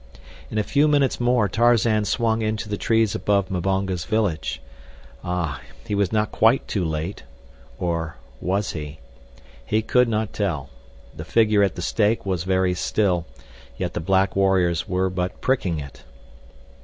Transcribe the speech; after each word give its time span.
In 0.49 0.57
a 0.57 0.63
few 0.63 0.87
minutes 0.87 1.19
more 1.19 1.47
Tarzan 1.47 2.05
swung 2.05 2.41
into 2.41 2.67
the 2.67 2.75
trees 2.75 3.13
above 3.13 3.51
Mbonga's 3.51 4.03
village. 4.03 4.59
Ah, 5.23 5.61
he 5.85 5.93
was 5.93 6.11
not 6.11 6.31
quite 6.31 6.67
too 6.67 6.83
late! 6.83 7.21
Or, 7.77 8.17
was 8.39 8.71
he? 8.71 8.97
He 9.63 9.83
could 9.83 10.09
not 10.09 10.33
tell. 10.33 10.71
The 11.15 11.23
figure 11.23 11.61
at 11.61 11.75
the 11.75 11.83
stake 11.83 12.25
was 12.25 12.45
very 12.45 12.73
still, 12.73 13.27
yet 13.77 13.93
the 13.93 13.99
black 13.99 14.35
warriors 14.35 14.89
were 14.89 15.11
but 15.11 15.39
pricking 15.39 15.79
it. 15.79 16.03